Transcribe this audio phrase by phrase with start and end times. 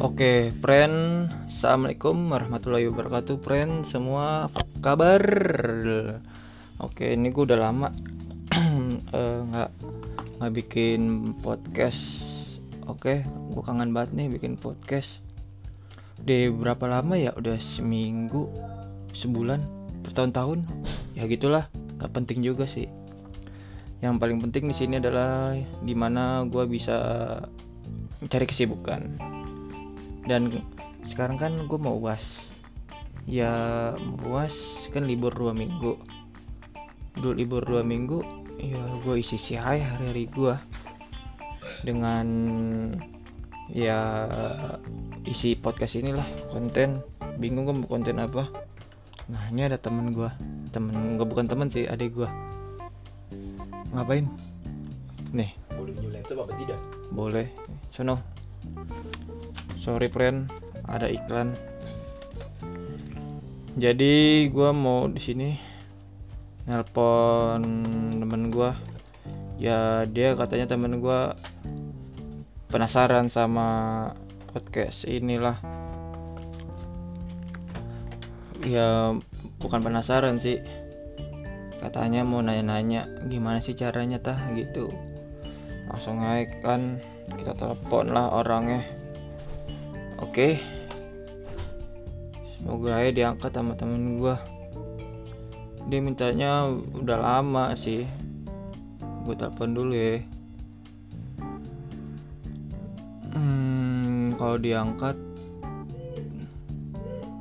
[0.00, 3.84] Oke, friend, assalamualaikum warahmatullahi wabarakatuh, friend.
[3.84, 5.20] Semua apa kabar?
[6.80, 7.92] Oke, ini gue udah lama
[9.12, 9.70] eh, nggak
[10.40, 12.00] nggak bikin podcast.
[12.88, 15.20] Oke, gue kangen banget nih bikin podcast.
[16.16, 17.36] Di berapa lama ya?
[17.36, 18.48] Udah seminggu,
[19.12, 19.60] sebulan,
[20.08, 20.64] bertahun-tahun.
[21.12, 21.68] Ya gitulah,
[22.00, 22.88] nggak penting juga sih.
[24.00, 25.52] Yang paling penting di sini adalah
[25.84, 26.96] di mana gue bisa
[28.24, 29.36] mencari kesibukan
[30.28, 30.64] dan
[31.08, 32.22] sekarang kan gue mau uas.
[33.28, 33.52] Ya
[34.26, 34.52] uas
[34.90, 35.96] kan libur dua minggu.
[37.16, 38.20] Dulu libur dua minggu
[38.60, 40.52] ya gue isi isi hari hari gue
[41.80, 42.26] dengan
[43.70, 44.00] ya
[45.24, 47.00] isi podcast inilah konten.
[47.40, 48.50] Bingung gue mau konten apa.
[49.30, 50.28] Nah ini ada temen gue
[50.70, 52.30] temen gue bukan temen sih adik gue
[53.90, 54.26] ngapain?
[55.34, 55.54] Nih.
[55.74, 56.80] Boleh pinjam laptop apa tidak?
[57.10, 57.46] Boleh.
[57.90, 58.22] Sono
[59.80, 60.52] sorry friend.
[60.84, 61.56] Ada iklan.
[63.80, 65.56] Jadi gua mau di sini
[66.68, 67.62] nelpon
[68.20, 68.76] temen gua.
[69.56, 71.36] Ya dia katanya temen gua
[72.68, 73.68] penasaran sama
[74.52, 75.56] podcast inilah.
[78.60, 79.16] Ya
[79.56, 80.60] bukan penasaran sih.
[81.80, 84.36] Katanya mau nanya-nanya gimana sih caranya tah?
[84.52, 84.92] Gitu.
[85.88, 87.00] Langsung aja kan
[87.32, 88.99] kita telepon lah orangnya
[90.20, 90.60] Oke.
[92.56, 94.36] Semoga aja diangkat sama temen gue.
[95.88, 98.04] Dia mintanya udah lama sih.
[99.24, 100.20] Gue telepon dulu ya.
[103.32, 105.16] Hmm, kalau diangkat,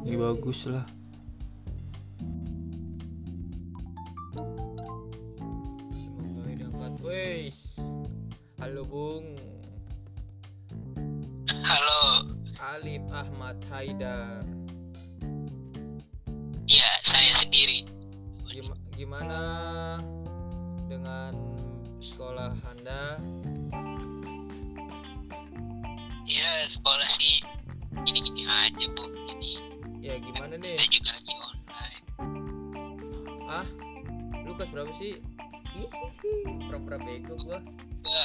[0.07, 0.85] ya bagus lah.
[5.95, 7.79] semoga diangkat wes
[8.61, 9.38] halo bung
[13.09, 14.45] Ahmad Haidar
[16.69, 17.85] ya saya sendiri.
[18.45, 19.41] Gim- gimana
[20.85, 21.33] dengan
[21.99, 23.17] sekolah anda
[26.29, 27.41] Ya sekolah sih
[28.05, 29.05] gini-gini aja bu.
[29.33, 29.51] Jadi
[29.99, 32.05] ya gimana nih saya juga lagi online.
[33.49, 33.67] ah
[34.45, 35.17] lu kelas berapa sih
[35.73, 35.89] ih
[36.69, 37.57] pura-pura bego gua
[37.99, 38.23] Gua,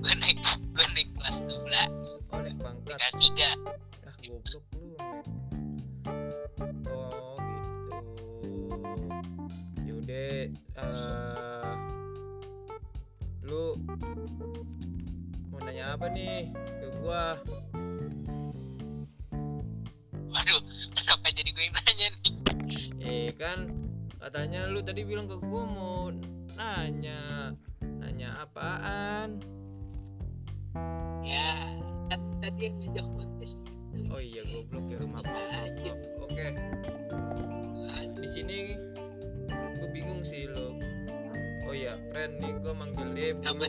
[0.00, 0.40] gua naik,
[0.72, 2.98] gua naik kelas 12 oh naik pangkat.
[2.98, 4.94] Kelas 3 ah goblok lu.
[6.88, 8.62] Oh gitu.
[9.84, 10.46] Yaudah
[10.78, 11.74] eh
[13.48, 13.80] lu
[15.50, 17.34] mau nanya apa nih ke gua?
[20.28, 20.60] Waduh,
[20.92, 22.34] kenapa jadi gue yang nanya nih?
[23.00, 23.72] eh kan
[24.20, 26.12] katanya lu tadi bilang ke gua mau
[26.54, 27.56] nanya.
[27.80, 29.40] Nanya apaan
[31.28, 31.76] Ya,
[32.08, 34.08] kan tadi yang ngajak podcast itu.
[34.08, 35.06] oh iya goblok ya Aja.
[35.12, 35.26] maaf.
[36.24, 36.46] oke
[38.18, 38.58] di sini
[39.52, 40.72] gue bingung sih lo
[41.68, 43.68] oh iya friend nih gue manggil dia Apa?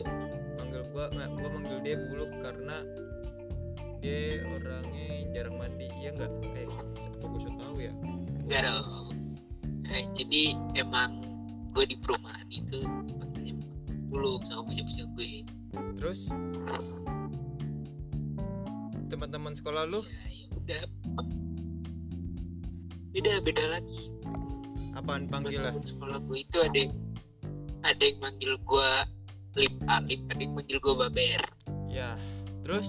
[0.56, 2.76] manggil gua nggak gue manggil dia bulu karena
[4.00, 7.92] dia orangnya jarang mandi iya nggak eh apa gue so tahu ya
[8.50, 9.14] Enggak dong.
[9.86, 11.22] Nah, jadi emang
[11.70, 13.54] gue di perumahan itu dipanggilnya
[14.10, 15.30] dulu sama bocah-bocah gue.
[15.94, 16.26] terus
[19.10, 20.06] teman-teman sekolah lu?
[20.06, 20.82] Ya, ya udah.
[23.10, 24.14] Beda beda lagi.
[24.94, 25.74] apaan panggil lah?
[25.82, 26.94] Sekolah gue itu ada yang
[27.82, 28.90] ada yang manggil gue
[29.58, 31.42] lip alip ada yang manggil gue baber
[31.90, 32.14] ya
[32.62, 32.86] terus?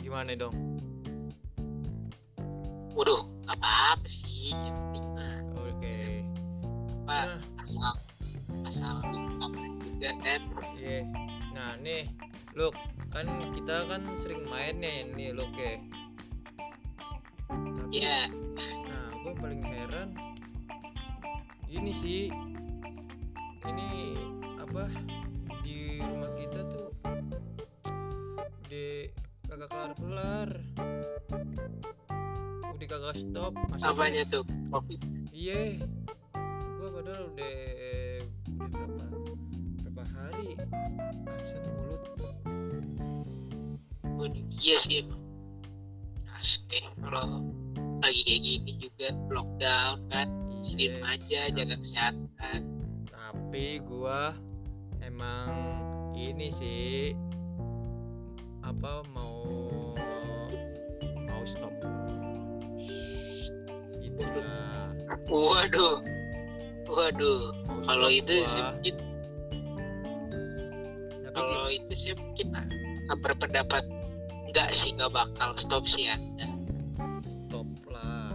[0.00, 0.52] Gimana dong?
[2.92, 4.52] Waduh apa apa sih?
[5.56, 6.24] Oke.
[7.04, 7.16] Apa?
[7.36, 7.40] Nah.
[7.64, 7.94] Asal
[8.64, 8.96] asal
[9.96, 10.40] juga kan?
[10.76, 11.04] Iya.
[11.56, 12.04] Nah, nih,
[12.52, 12.76] Luk,
[13.16, 15.80] kan kita kan sering main nih, nih Luk ya.
[17.48, 18.28] Tapi, ya
[18.60, 20.12] nah, gue paling heran
[21.72, 22.28] ini sih,
[23.64, 23.88] ini
[24.60, 24.92] apa
[25.64, 26.92] di rumah kita tuh
[28.68, 29.08] di
[29.48, 30.50] kagak kelar kelar,
[32.68, 33.56] udah kagak stop.
[33.56, 35.00] Maksudnya- apanya tuh covid
[35.32, 35.80] Iya.
[36.76, 37.52] Gua padahal udah
[38.56, 39.04] udah berapa
[39.80, 40.48] berapa hari
[41.40, 42.15] asam mulut.
[44.26, 45.22] Waduh iya sih emang
[46.34, 47.46] asli kalau
[48.02, 50.28] lagi kayak gini juga lockdown kan
[50.60, 51.14] sendiri Iya.
[51.16, 52.60] aja jaga kesehatan
[53.06, 54.34] Tapi gua
[55.00, 55.48] emang
[56.12, 57.14] ini sih
[58.60, 59.46] apa mau
[61.22, 61.70] mau stop.
[64.02, 64.90] Gitu lah.
[65.30, 66.02] waduh
[66.84, 67.54] waduh
[67.86, 68.94] kalau itu sih mungkin
[71.22, 72.66] Tapi kalau itu sih mungkin ah,
[73.22, 73.86] berpendapat
[74.56, 76.48] enggak sih nggak bakal stop sih ada
[77.28, 78.32] stop lah.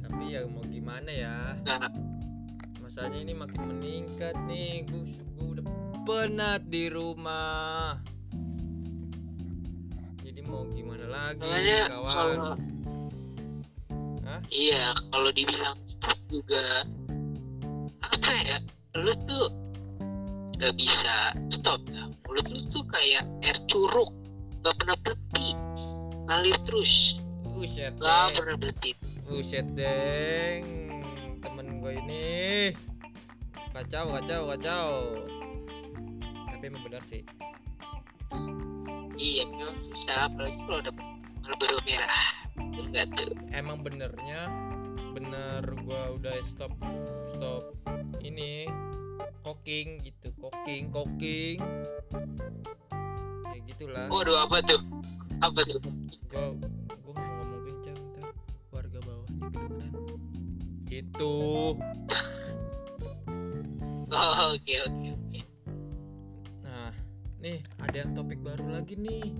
[0.00, 1.52] Tapi ya mau gimana ya?
[1.60, 1.92] Nggak
[2.80, 4.88] masanya ini makin meningkat nih.
[4.88, 5.12] Gue
[5.60, 5.66] udah
[6.08, 8.00] penat di rumah.
[10.24, 12.16] Jadi mau gimana lagi makanya kawan?
[12.16, 12.56] kalau
[14.24, 14.40] Hah?
[14.48, 16.88] iya kalau dibilang stop juga
[18.00, 18.56] apa ya
[18.96, 19.52] lu tuh
[20.58, 21.34] nggak bisa.
[21.50, 24.10] Stop ya mulut lu tuh kayak air curug.
[24.62, 25.48] Nggak pernah berhenti.
[26.26, 27.18] Ngalir terus.
[27.42, 28.90] Buset nggak pernah berhenti.
[29.26, 30.62] Buset deng.
[31.42, 32.28] Temen gue ini.
[33.74, 34.88] Kacau kacau kacau.
[36.50, 37.22] Tapi emang benar sih.
[39.14, 40.30] Iya memang susah.
[40.30, 40.92] Apalagi kalau ada
[41.42, 42.44] marlboro merah.
[42.54, 43.34] Betul nggak tuh?
[43.50, 44.46] Emang benernya
[45.14, 46.70] Bener gue udah stop
[47.34, 47.74] Stop
[48.22, 48.66] Ini
[49.44, 51.60] Cooking gitu Cooking Cooking.
[53.52, 54.08] Ya gitulah.
[54.08, 54.80] Waduh apa tuh?
[55.44, 55.84] Apa tuh?
[56.32, 56.56] Gue
[56.88, 58.32] Gue mau ngomong kencang ntar
[58.72, 59.92] Warga bawahnya kedengeran.
[60.88, 61.36] Gitu.
[64.16, 65.40] Oh oke oke oke.
[66.64, 66.92] Nah
[67.44, 69.36] Nih ada yang topik baru lagi nih.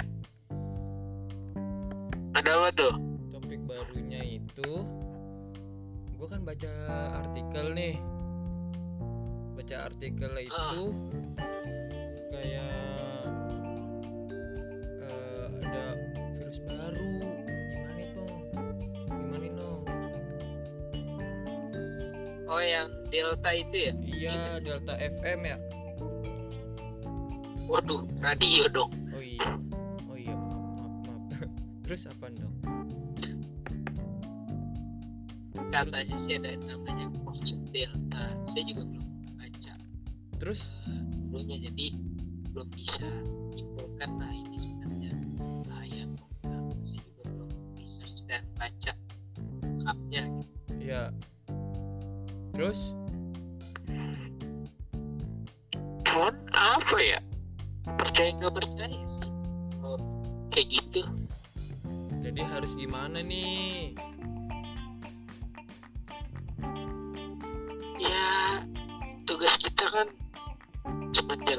[2.37, 2.95] Ada apa tuh?
[3.33, 4.85] Topik barunya itu
[6.15, 6.73] gue kan baca
[7.21, 8.01] artikel nih
[9.65, 10.85] baca artikel itu
[12.29, 12.77] kayak
[15.01, 15.85] eh, ada
[16.37, 17.01] virus baru.
[17.49, 18.25] Gimana itu?
[19.09, 19.71] Gimana no
[22.53, 23.93] oh yang delta itu ya?
[24.05, 25.57] Iya delta fm ya.
[27.65, 28.93] Waduh radio dong.
[29.17, 29.49] Oh iya.
[30.13, 31.49] Oh iya maaf maaf maaf.
[31.89, 32.53] Terus apa dong?
[35.73, 38.29] Katanya sih ada namanya covid delta.
[38.53, 39.04] Saya juga belum
[40.39, 40.67] terus?
[41.31, 41.87] Dulunya jadi
[42.55, 43.07] belum bisa
[43.59, 45.13] simpulkan lah ini sebenarnya.
[45.67, 46.63] Bahaya atau enggak.
[46.87, 48.93] Saya juga belum research dan baca
[49.63, 50.25] lengkapnya
[50.79, 51.03] ya
[52.55, 52.81] terus?
[56.07, 57.21] Cuman apa ya?
[57.85, 59.31] Percaya nggak percaya sih?
[59.83, 59.99] Kalau
[60.55, 61.03] kayak gitu.
[62.25, 63.93] Jadi harus gimana nih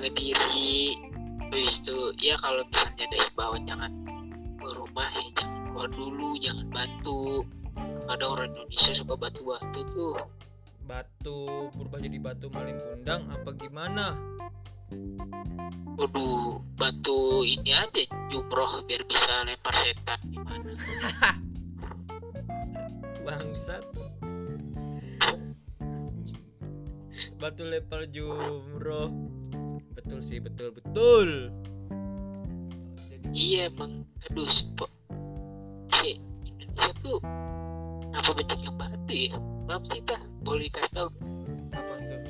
[0.06, 1.02] jaga diri
[1.42, 3.92] habis itu ya kalau misalnya ada himbauan jangan
[4.62, 7.22] keluar rumah ya jangan keluar dulu jangan batu.
[8.06, 10.13] Ada orang Indonesia suka batu-batu tuh.
[10.86, 14.13] Batu berubah jadi batu maling kundang apa gimana?
[15.98, 20.78] Waduh batu ini aja jumroh biar bisa lempar setan gimana
[23.25, 23.81] bangsat.
[27.42, 29.25] Batu lempar jumroh
[30.25, 31.54] sih betul betul.
[33.06, 34.01] Jadi iya emang.
[34.25, 34.89] Aduh spot
[36.01, 37.22] si Indonesia tuh
[38.10, 39.38] apa banyak yang batu ya?
[39.69, 41.10] Maaf sih tah boleh kasih tau
[41.69, 42.22] apa tuh?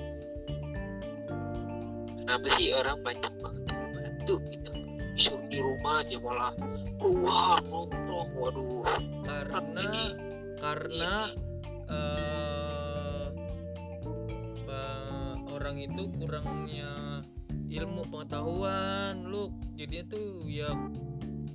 [2.19, 4.71] Kenapa sih orang banyak banget batu gitu?
[5.15, 6.51] Disuruh di rumah aja malah
[6.99, 8.29] keluar nongkrong.
[8.35, 8.83] Waduh.
[9.23, 10.05] Karena ini.
[10.55, 11.13] karena
[11.85, 13.25] eh
[14.65, 17.14] ba- orang itu kurangnya
[17.75, 20.71] ilmu pengetahuan lu jadinya tuh ya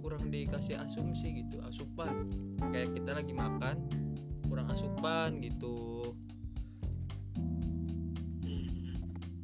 [0.04, 2.28] kurang dikasih asumsi gitu asupan.
[2.72, 3.76] Kayak kita lagi makan
[4.44, 6.12] kurang asupan gitu.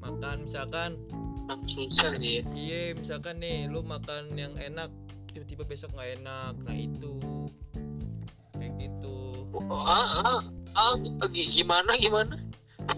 [0.03, 1.01] Makan misalkan
[1.67, 4.91] susah ya iya misalkan nih lu makan yang enak
[5.31, 7.17] tiba-tiba besok nggak enak nah itu.
[8.53, 9.17] Kayak gitu.
[9.57, 10.41] Oh, ah,
[10.77, 12.37] ah, ah, gi- gimana gimana?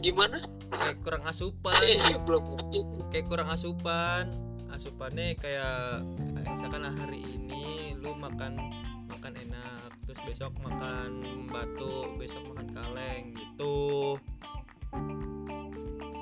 [0.02, 1.74] Gimana kayak kurang asupan.
[3.10, 4.30] Kayak kurang asupan.
[4.68, 6.06] Asupannya kayak
[6.44, 8.54] misalkan hari ini lu makan
[9.10, 14.20] makan enak terus besok makan batu besok makan kaleng gitu.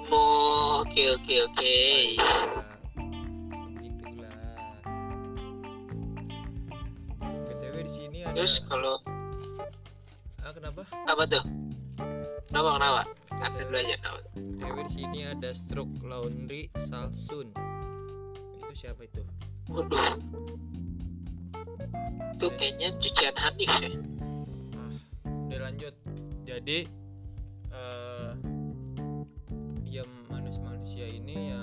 [0.08, 1.76] Oh oke oke oke.
[2.16, 2.32] Ya,
[3.76, 4.56] begitulah.
[7.20, 9.02] Btw di sini ada terus kalau
[10.40, 10.86] ah, kenapa?
[11.10, 11.44] Apa tuh?
[12.46, 17.52] Kenapa kenapa nanti dulu aja kenapa btw di sini ada stroke laundry salsun.
[18.60, 19.22] Itu siapa itu?
[19.68, 20.20] Waduh.
[22.36, 23.90] Itu kayaknya cucian Hanif ya.
[24.76, 24.92] Ah
[25.46, 25.94] udah lanjut.
[26.46, 26.78] Jadi
[27.72, 28.32] eh
[29.86, 31.62] ya manusia manusia ini ya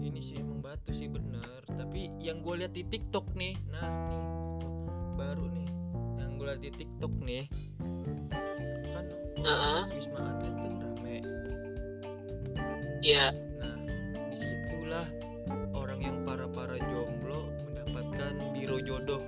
[0.00, 1.62] ini sih emang batu sih bener.
[1.66, 4.24] Tapi yang gue lihat di TikTok nih nah nih
[5.18, 5.68] baru nih.
[6.22, 7.44] Yang gue lihat di TikTok nih
[9.44, 9.82] uh-huh.
[9.92, 11.16] wisma atlet kan rame.
[13.00, 13.30] Iya.
[13.30, 13.30] Yeah.
[13.60, 13.76] nah
[14.30, 15.06] di situlah
[15.76, 19.22] orang yang para para jomblo mendapatkan biro jodoh.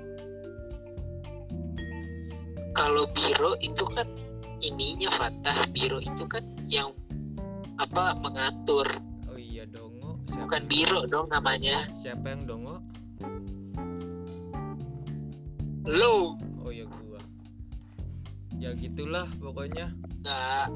[2.72, 4.08] Kalau biro itu kan
[4.64, 6.94] ininya fatah biro itu kan yang
[7.76, 8.86] apa mengatur.
[9.28, 10.16] Oh iya dongo.
[10.30, 11.84] Siapa bukan biro dong namanya.
[12.00, 12.80] Siapa yang dongo?
[15.82, 16.38] Lo.
[16.62, 17.20] Oh ya gua.
[18.62, 19.90] Ya gitulah pokoknya
[20.22, 20.66] nggak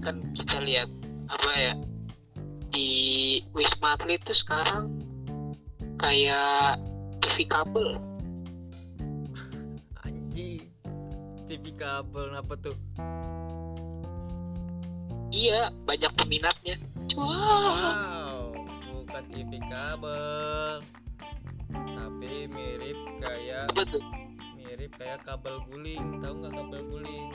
[0.00, 0.88] kan kita lihat
[1.28, 1.72] apa ya
[2.72, 2.88] di
[3.52, 4.88] Wisma Atlet tuh sekarang
[6.00, 6.80] kayak
[7.20, 8.00] TV kabel.
[10.00, 10.64] Anjing
[11.44, 12.76] TV kabel apa tuh?
[15.28, 16.80] Iya banyak peminatnya.
[17.12, 18.56] Wah wow
[19.08, 20.80] bukan TV kabel
[21.68, 24.04] tapi mirip kayak apa tuh
[24.68, 26.20] mirip kayak kabel guling.
[26.20, 27.28] Tahu nggak kabel guling?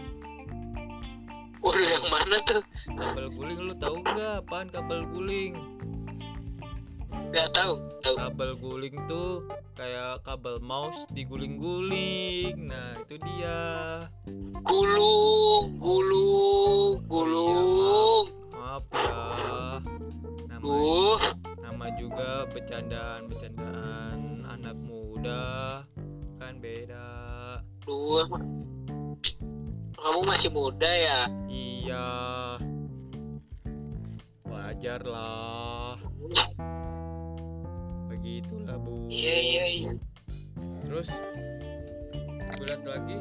[1.65, 2.61] Udah yang mana tuh?
[2.93, 5.57] Kabel guling lu tahu nggak apaan kabel guling?
[7.33, 8.15] Nggak tahu tahu.
[8.21, 12.53] Kabel guling tuh kayak kabel mouse diguling-guling.
[12.69, 13.61] Nah itu dia.
[14.61, 18.29] Gulung gulung gulung.
[18.53, 19.81] Maaf ya.
[20.53, 21.21] Nama duh.
[21.65, 25.81] nama juga bercandaan-bercandaan anak muda
[26.43, 27.07] kan beda.
[27.87, 28.27] Duh
[30.03, 31.31] kamu masih muda ya?
[31.47, 32.07] Iya.
[34.43, 35.95] Wajar lah.
[38.11, 39.07] Begitulah bu.
[39.07, 39.91] Iya iya iya.
[40.83, 41.07] Terus
[42.51, 43.15] gue lihat lagi.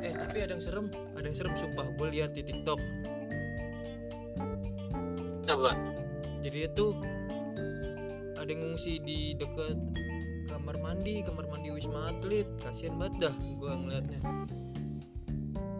[0.00, 0.88] Eh tapi ada yang serem.
[1.20, 1.84] Ada yang serem sumpah.
[2.00, 2.80] Gue lihat di tiktok.
[5.52, 5.76] Apa?
[6.40, 6.96] Jadi itu
[8.40, 9.76] ada yang ngungsi di dekat
[10.66, 12.50] kamar mandi kamar mandi wisma atlet.
[12.58, 14.18] Kasihan banget dah gue ngeliatnya.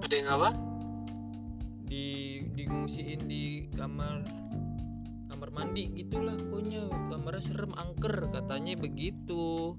[0.06, 0.54] Ada yang apa?
[1.90, 2.06] Di
[2.54, 4.22] digungsiin di kamar
[5.26, 6.86] kamar mandi gitulah pokoknya.
[7.10, 9.74] Kamarnya serem angker katanya begitu.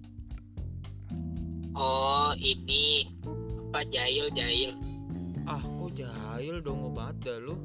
[1.71, 3.07] Oh ini
[3.71, 4.75] apa jahil jahil?
[5.47, 6.59] Ah kok jahil?
[6.59, 7.55] Dong banget dah lu.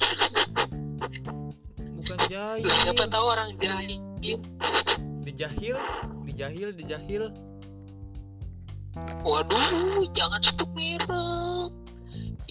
[2.00, 2.72] Bukan jahil.
[2.80, 4.00] Siapa tahu orang jahil
[5.22, 5.78] dijahil
[6.26, 7.24] dijahil dijahil.
[9.24, 11.70] Waduh jangan sebut merek.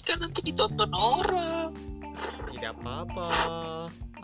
[0.02, 1.70] Kan nanti ditonton orang.
[2.50, 3.30] Tidak apa-apa.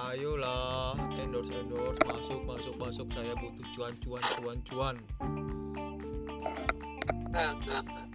[0.03, 2.03] Ayolah endorse endorse.
[2.03, 3.07] Masuk masuk masuk.
[3.15, 4.97] Saya butuh cuan cuan cuan cuan.
[7.31, 8.09] Enggak enggak enggak.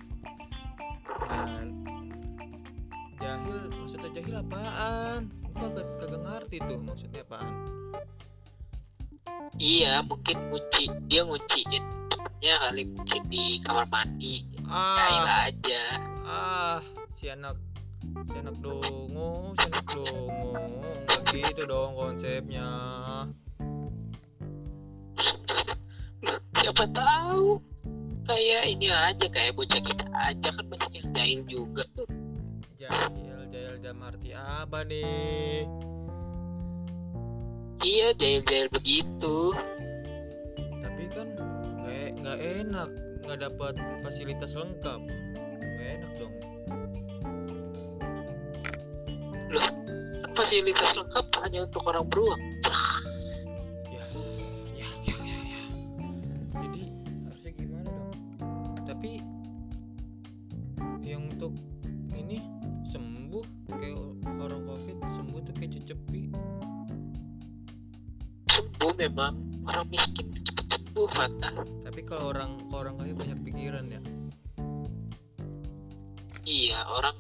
[1.24, 1.64] Nah,
[3.22, 5.32] jahil maksudnya jahil apaan?
[5.56, 7.83] Gua kagak kagak ngerti tuh maksudnya apaan
[9.62, 14.46] iya mungkin ngunci dia ngunciin temennya kali mungkin di kamar mandi.
[14.66, 15.48] Ah.
[15.50, 15.84] Aja.
[16.26, 16.80] Ah
[17.14, 17.56] si anak
[18.32, 20.58] si anak dongo si anak dongo
[21.06, 22.68] nggak gitu dong konsepnya.
[26.58, 27.60] Siapa tahu.
[28.24, 32.08] Kayak ini aja kayak bocah kita aja kan banyak yang jahil juga tuh.
[32.80, 35.68] Jahil jahil dalam arti apa nih
[37.84, 39.52] iya jahil-jahil begitu.
[40.82, 41.28] Tapi kan
[41.84, 42.90] nggak nggak enak
[43.24, 45.00] nggak dapat fasilitas lengkap.
[45.60, 46.34] Nggak enak dong.
[49.54, 49.76] Kan
[50.34, 52.53] fasilitas lengkap hanya untuk orang beruang
[68.98, 69.34] memang
[69.66, 71.54] orang miskin tuh cepet sembuh Fatah
[71.86, 74.02] tapi kalau orang kalau orang kaya banyak pikiran ya?
[76.44, 77.18] Iya orang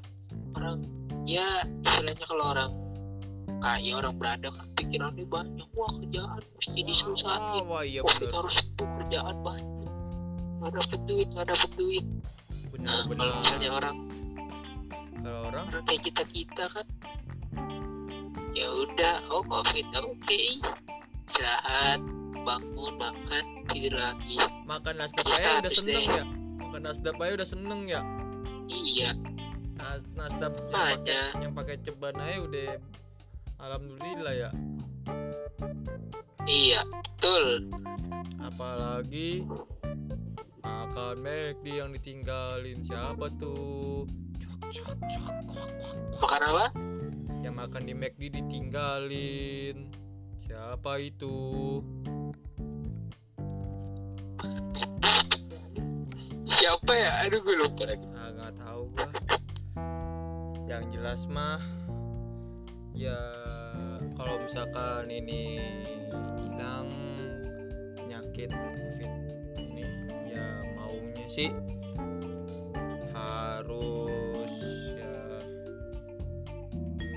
[0.57, 0.77] orang
[1.29, 2.71] ya istilahnya kalau orang
[3.61, 5.67] kaya orang berada kan pikirannya banyak.
[5.77, 8.37] Wah kerjaan mesti diselesain wah, wah iya covid benar.
[8.43, 9.89] harus sembuh kerjaan banyak.
[10.57, 12.05] Nggak dapet duit nggak dapet duit.
[12.73, 13.17] Benar nah benar.
[13.21, 13.97] kalau misalnya orang
[15.23, 15.65] kalau orang?
[15.71, 16.87] orang kayak kita kita kan
[18.53, 20.41] ya udah oh covid oke
[21.25, 21.99] istirahat
[22.43, 24.35] bangun makan tidur lagi.
[24.67, 26.03] Makan nasdaq Iya, aja udah seneng deh.
[26.11, 26.23] ya?
[26.59, 28.01] Makan nasdaq aja udah seneng ya?
[28.67, 29.11] Iya.
[29.73, 31.21] Nas nasdaq yang pakai Makanya.
[31.41, 32.69] yang pakai ceban aja udah
[33.59, 34.49] alhamdulillah ya.
[36.43, 37.71] Iya betul.
[38.37, 39.47] Apalagi
[40.59, 42.83] makan McD yang ditinggalin.
[42.83, 44.03] Siapa tuh?
[46.19, 46.65] Makan apa?
[47.39, 49.87] Yang makan di McD ditinggalin
[50.53, 51.33] Siapa itu?
[56.45, 57.25] Siapa ya?
[57.25, 58.05] Aduh gue lupa lagi.
[58.13, 59.07] Ah nggak tahu gue.
[60.69, 61.57] Yang jelas mah
[62.93, 63.17] ya
[64.13, 65.57] kalau misalkan ini
[66.37, 66.85] hilang
[67.97, 69.09] penyakit covid
[69.57, 69.89] ini
[70.29, 71.49] ya maunya sih
[73.09, 74.53] harus
[75.01, 75.17] ya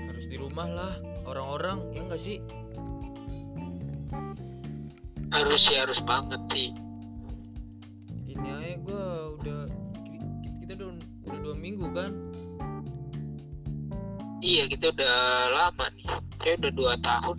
[0.09, 0.93] harus di rumah lah
[1.29, 2.41] orang-orang ya enggak sih
[5.37, 6.69] harus sih harus banget sih.
[8.25, 9.05] Ini aja gue
[9.37, 9.61] udah
[10.01, 10.25] kita,
[10.65, 10.89] kita udah
[11.29, 12.11] udah dua minggu kan?
[14.41, 15.15] Iya kita udah
[15.53, 16.07] lama nih.
[16.41, 17.37] Kayak udah dua tahun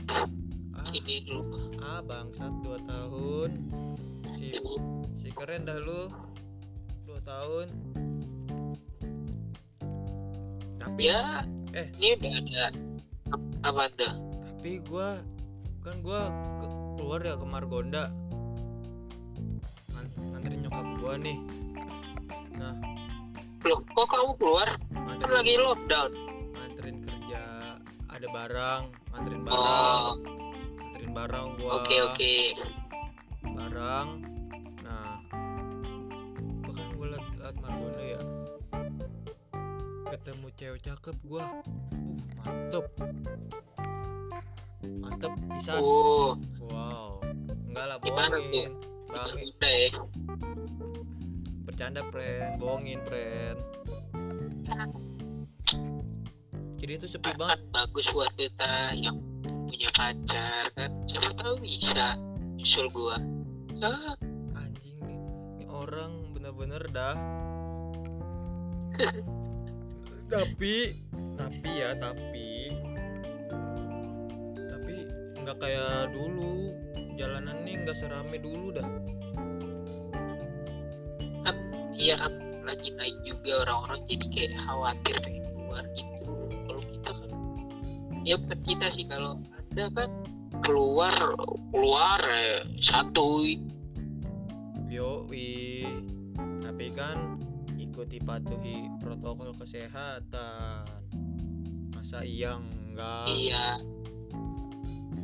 [0.78, 1.58] ah, sini dulu.
[1.82, 3.50] Ah bangsat dua tahun.
[4.38, 4.54] Si
[5.18, 6.06] si keren dah lu.
[7.02, 7.66] Dua tahun.
[10.78, 11.42] Tapi ya
[11.74, 11.86] Eh.
[12.00, 12.64] ini udah ada
[13.60, 14.14] apa tuh?
[14.42, 15.20] Tapi gua
[15.84, 18.10] kan gua ke- keluar ya ke Margonda.
[19.94, 21.38] Ngan- nganterin nyokap gua nih.
[22.58, 22.74] Nah.
[23.62, 24.68] Loh kok kamu keluar?
[24.90, 26.10] Nganterin lagi lockdown?
[26.58, 27.42] nganterin kerja
[28.10, 28.82] ada barang
[29.14, 29.62] nganterin barang.
[29.62, 30.12] Oh
[30.74, 31.70] nganterin barang gua.
[31.78, 32.36] Oke oke.
[33.46, 34.08] Barang.
[34.82, 35.22] Nah.
[36.66, 38.20] Gua kan gua liat, liat Margonda ya.
[40.10, 41.46] Ketemu cewek cakep gua.
[41.46, 41.78] Uh
[42.42, 42.86] mantep
[44.96, 45.76] mantep bisa.
[45.76, 46.38] Oh.
[46.68, 47.20] Wow.
[47.68, 48.70] Enggak lah bohongin.
[49.60, 49.88] ya?
[51.68, 52.56] Bercanda friend.
[52.56, 53.58] Bohongin friend.
[56.78, 57.60] Jadi itu sepi banget.
[57.68, 59.20] bagus buat kita yang
[59.68, 60.90] punya pacar kan?
[61.04, 62.16] Siapa tahu bisa
[62.56, 63.20] nyusul gua.
[63.84, 64.16] Ah,
[64.56, 65.20] anjing nih.
[65.60, 67.16] Ini orang bener-bener dah.
[70.28, 70.92] Tapi
[71.38, 72.57] tapi ya tapi
[75.48, 76.76] nggak kayak dulu.
[77.16, 78.84] Jalanan nih nggak serame dulu dah.
[81.98, 86.30] Iya kan lagi naik juga orang-orang jadi kayak khawatir pengen keluar gitu.
[86.68, 87.30] Kalau kita kan
[88.22, 90.10] ya bukan kita sih kalau anda kan
[90.62, 91.16] keluar
[91.72, 93.42] keluar eh, satu.
[94.92, 95.88] Yoi.
[96.38, 97.40] Tapi kan
[97.80, 100.84] ikuti patuhi protokol kesehatan.
[101.96, 103.26] Masa iya enggak?
[103.26, 103.97] Iya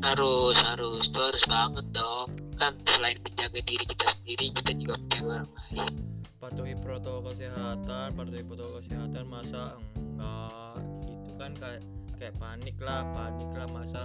[0.05, 1.09] harus harus.
[1.09, 2.29] Itu harus banget dong.
[2.61, 5.93] Kan selain menjaga diri kita sendiri kita juga menjaga orang lain.
[6.39, 11.31] Patuhi protokol kesehatan Patuhi protokol kesehatan masa enggak Gitu.
[11.41, 11.83] Kan kayak
[12.21, 14.03] kayak panik lah Panik lah masa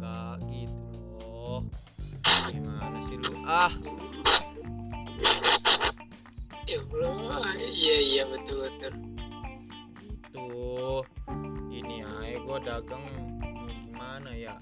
[0.00, 1.60] enggak gitu loh.
[2.48, 3.32] Gimana sih lu?
[3.44, 3.72] Ah!
[6.64, 8.92] Ya Allah iya iya betul betul.
[10.00, 10.48] Gitu.
[11.68, 14.56] Ini aja gua dagang mau gimana ya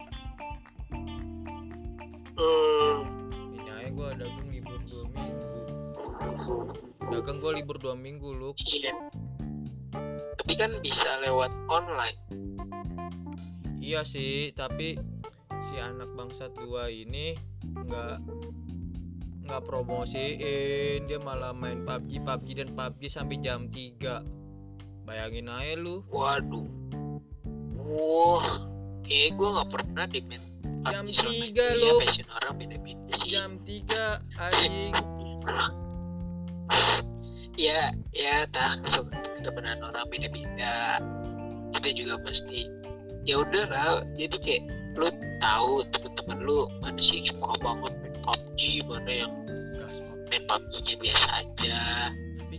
[2.43, 5.61] hmm, Ini aja gua dagang libur dua minggu.
[7.11, 8.95] Dagang gua libur dua minggu lu iya.
[10.39, 12.19] Tapi kan bisa lewat online.
[13.83, 14.99] Iya sih, tapi
[15.71, 18.19] si anak bangsat dua ini nggak
[19.43, 24.23] nggak promosiin, dia malah main PUBG, PUBG dan PUBG sampai jam 3
[25.03, 26.71] Bayangin aja lu, waduh.
[27.83, 28.71] Wah
[29.11, 30.52] eh gue nggak pernah di main
[30.83, 31.67] Jam tiga,
[32.43, 33.31] orang beda-beda sih.
[33.31, 34.95] Jam 3 anjing.
[37.55, 38.83] ya ya tak.
[39.39, 40.99] Kedepanan orang beda-beda.
[41.79, 42.67] Kita juga pasti
[43.23, 44.03] ya udah lah.
[44.19, 44.63] Jadi kayak
[44.99, 49.33] lu tahu temen-temen lu mana sih suka banget main PUBG mana yang
[50.29, 51.79] main PUBG-nya biasa aja.
[52.43, 52.55] Tapi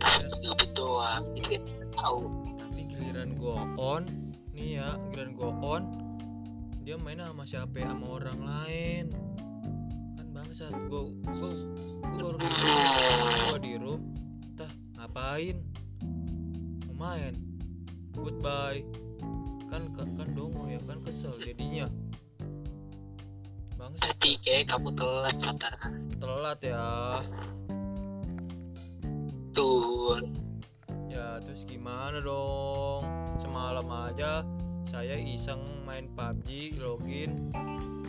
[0.47, 1.23] ngebut doang.
[1.36, 1.59] Jadi
[1.93, 2.23] tahu.
[2.55, 4.03] Tapi giliran gua on,
[4.55, 5.81] nih ya, giliran gua on,
[6.83, 9.05] dia main sama siapa sama orang lain.
[10.19, 11.51] Kan bangsat, gua gua,
[12.03, 12.47] gua baru di
[13.47, 14.01] gua di room
[14.59, 14.67] tah
[14.99, 15.63] ngapain?
[16.91, 17.39] Mau main?
[18.11, 18.83] Goodbye.
[19.71, 21.87] Kan kan, kan dongo ya kan kesel jadinya.
[23.79, 25.39] Bangsa jadi kayak kamu telat
[26.19, 26.87] telat ya.
[29.55, 30.19] Tuh.
[31.07, 33.07] Ya terus gimana dong?
[33.39, 34.43] Semalam aja
[34.93, 35.58] saya iseng
[35.89, 37.49] main PUBG login.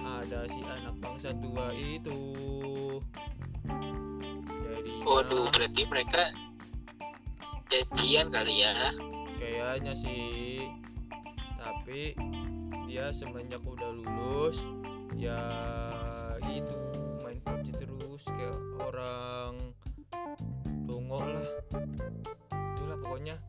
[0.04, 2.20] Ada si anak bangsa dua itu.
[4.60, 6.28] Jadi waduh berarti mereka
[7.72, 8.92] janjian kali ya?
[9.40, 10.68] Kayaknya sih.
[11.56, 12.12] Tapi
[12.84, 14.60] dia semenjak udah lulus
[15.16, 15.40] ya
[16.44, 16.76] itu
[17.24, 19.72] main PUBG terus kayak orang
[20.84, 21.48] dongo lah.
[22.76, 23.40] Itulah pokoknya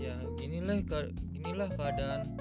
[0.00, 0.78] ya ginilah
[1.32, 2.34] ginilah keadaan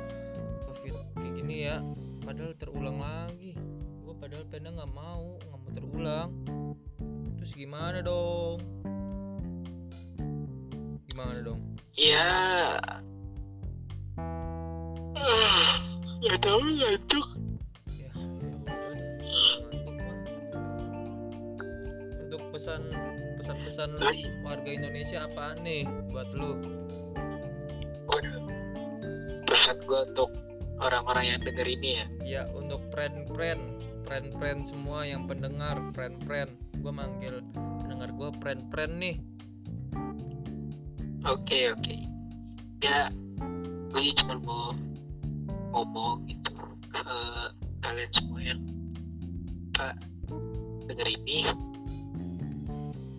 [0.67, 1.78] covid kayak gini ya.
[2.24, 3.54] Padahal terulang lagi.
[4.04, 6.30] Gue padahal pena nggak mau nggak mau terulang.
[7.39, 8.58] Terus gimana dong?
[11.12, 11.62] Gimana dong?
[11.93, 12.80] Ya.
[15.13, 15.78] Ah,
[16.24, 17.28] nggak tahu ngantuk
[22.34, 22.82] untuk pesan
[23.38, 23.93] pesan-pesan
[24.41, 26.58] warga Indonesia apa nih buat lu
[28.10, 28.41] Waduh.
[29.46, 30.34] Pesan gue untuk
[30.82, 32.06] orang-orang yang denger ini ya.
[32.26, 33.62] ya untuk friend-friend
[34.10, 36.50] friend-friend semua yang pendengar friend-friend
[36.82, 39.15] gue manggil pendengar gue friend-friend nih
[41.24, 41.96] Oke oke.
[42.84, 43.08] Ya,
[43.96, 44.76] gue cuma mau
[45.72, 46.52] ngomong gitu
[46.91, 47.00] ke
[47.80, 48.60] kalian semua yang
[49.72, 50.04] Pak
[50.91, 51.48] denger ini.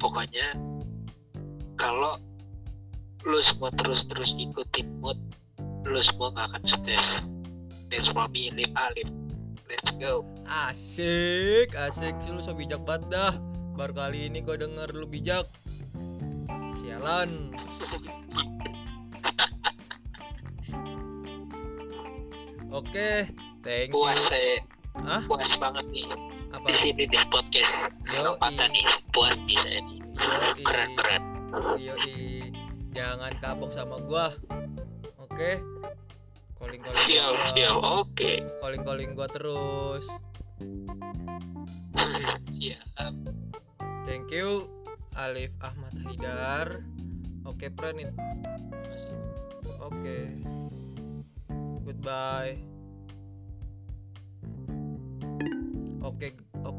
[0.04, 0.52] Pokoknya
[1.80, 2.20] kalau
[3.24, 5.16] lu semua terus-terus ikutin mood,
[5.88, 7.24] lu semua gak akan sukses.
[7.88, 9.08] That's for me, Lip Alip.
[9.64, 10.28] Let's go.
[10.44, 13.32] asik asik lu so bijak banget dah
[13.74, 15.48] baru kali ini gue denger lu bijak
[16.84, 17.48] sialan
[22.76, 23.10] oke
[23.64, 24.60] thank you Puas saya,
[25.00, 25.24] Hah?
[25.24, 26.04] puas banget nih
[26.64, 27.92] apa di sini di podcast.
[28.08, 30.00] Yo, Kesempatan nih, puas nih saya nih.
[30.64, 31.22] Keren keren.
[31.76, 32.48] Yoi,
[32.96, 34.32] jangan kapok sama gua.
[35.20, 35.60] Oke.
[36.56, 37.76] Calling calling Siap siap.
[37.84, 38.40] Oke.
[38.64, 40.08] Calling calling gua terus.
[42.56, 43.12] Siap.
[44.08, 44.64] Thank you
[45.20, 46.80] Alif Ahmad Haidar.
[47.44, 48.16] Oke, friend it.
[49.84, 50.32] Oke.
[51.84, 52.73] Goodbye.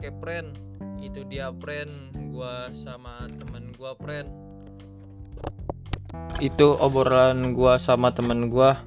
[0.05, 0.53] Oke, friend.
[1.01, 2.13] Itu dia, friend.
[2.29, 4.29] Gua sama temen gua, friend.
[6.43, 8.83] itu obrolan gua sama temen gua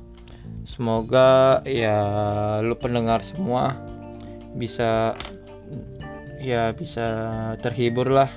[0.69, 1.97] semoga ya
[2.61, 3.77] lu pendengar semua
[4.57, 5.17] bisa
[6.41, 7.07] ya bisa
[7.65, 8.31] terhibur lah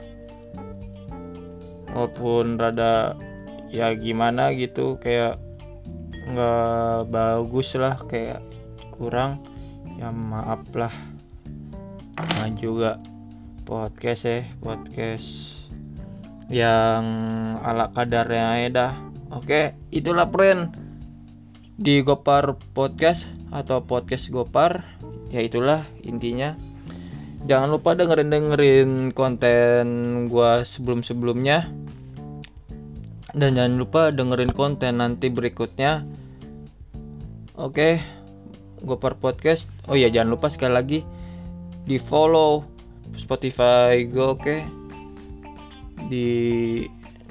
[1.91, 3.15] walaupun rada
[3.71, 5.39] ya gimana gitu kayak
[6.31, 8.39] nggak bagus lah kayak
[8.95, 9.43] kurang
[9.99, 11.10] ya maaf lah
[12.21, 13.01] nah juga
[13.65, 15.25] podcast ya podcast
[16.51, 17.05] yang
[17.63, 18.93] ala kadarnya aja dah.
[19.31, 20.75] Oke itulah friend
[21.79, 23.23] di Gopar Podcast
[23.55, 24.83] atau podcast Gopar.
[25.31, 26.59] Ya itulah intinya.
[27.47, 29.85] Jangan lupa dengerin dengerin konten
[30.27, 31.71] gua sebelum sebelumnya
[33.31, 36.03] dan jangan lupa dengerin konten nanti berikutnya.
[37.55, 38.03] Oke
[38.83, 39.71] Gopar Podcast.
[39.87, 40.99] Oh ya jangan lupa sekali lagi
[41.85, 42.65] di follow
[43.17, 44.57] Spotify gue oke.
[46.11, 46.27] Di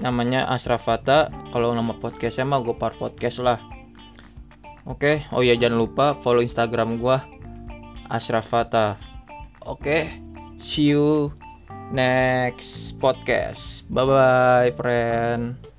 [0.00, 3.60] namanya Asrafata kalau nama podcastnya mah Gopar Podcast lah.
[4.88, 7.22] Oke oh ya jangan lupa follow Instagram gua
[8.08, 8.96] Asrafata
[9.62, 10.08] oke
[10.58, 11.30] see you
[11.92, 13.84] next podcast.
[13.92, 15.70] Bye bye friend